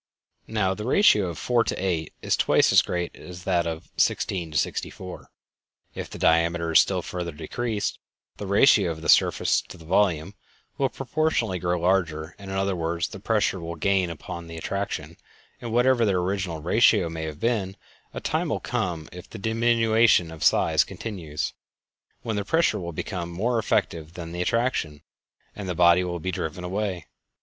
[0.47, 4.49] Now, the ratio of 4 to 8 is twice as great as that of 16
[4.49, 5.29] to 64.
[5.93, 7.99] If the diameter is still further decreased,
[8.37, 10.33] the ratio of the surface to the volume
[10.79, 15.17] will proportionally grow larger; in other words, the pressure will gain upon the attraction,
[15.61, 17.77] and whatever their original ratio may have been,
[18.11, 21.53] a time will come, if the diminution of size continues,
[22.23, 25.03] when the pressure will become more effective than the attraction,
[25.55, 27.05] and the body will be driven away.